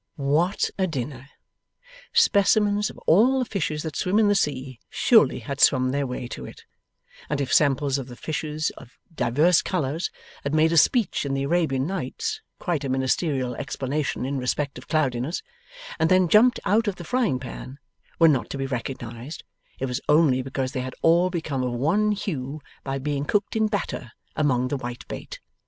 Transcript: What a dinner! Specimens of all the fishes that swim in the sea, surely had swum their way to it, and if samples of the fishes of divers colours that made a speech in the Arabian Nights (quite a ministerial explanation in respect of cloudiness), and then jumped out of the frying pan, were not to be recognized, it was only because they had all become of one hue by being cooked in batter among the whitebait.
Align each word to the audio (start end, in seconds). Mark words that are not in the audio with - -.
What 0.15 0.71
a 0.79 0.87
dinner! 0.87 1.29
Specimens 2.11 2.89
of 2.89 2.97
all 3.05 3.37
the 3.37 3.45
fishes 3.45 3.83
that 3.83 3.95
swim 3.95 4.17
in 4.17 4.29
the 4.29 4.33
sea, 4.33 4.79
surely 4.89 5.37
had 5.41 5.61
swum 5.61 5.91
their 5.91 6.07
way 6.07 6.27
to 6.29 6.43
it, 6.43 6.65
and 7.29 7.39
if 7.39 7.53
samples 7.53 7.99
of 7.99 8.07
the 8.07 8.15
fishes 8.15 8.71
of 8.79 8.97
divers 9.13 9.61
colours 9.61 10.09
that 10.43 10.53
made 10.55 10.71
a 10.71 10.77
speech 10.77 11.23
in 11.23 11.35
the 11.35 11.43
Arabian 11.43 11.85
Nights 11.85 12.41
(quite 12.57 12.83
a 12.83 12.89
ministerial 12.89 13.53
explanation 13.57 14.25
in 14.25 14.39
respect 14.39 14.79
of 14.79 14.87
cloudiness), 14.87 15.43
and 15.99 16.09
then 16.09 16.27
jumped 16.27 16.59
out 16.65 16.87
of 16.87 16.95
the 16.95 17.03
frying 17.03 17.37
pan, 17.39 17.77
were 18.17 18.27
not 18.27 18.49
to 18.49 18.57
be 18.57 18.65
recognized, 18.65 19.43
it 19.77 19.85
was 19.85 20.01
only 20.09 20.41
because 20.41 20.71
they 20.71 20.81
had 20.81 20.95
all 21.03 21.29
become 21.29 21.61
of 21.61 21.73
one 21.73 22.11
hue 22.11 22.59
by 22.83 22.97
being 22.97 23.23
cooked 23.23 23.55
in 23.55 23.67
batter 23.67 24.13
among 24.35 24.69
the 24.69 24.77
whitebait. 24.77 25.39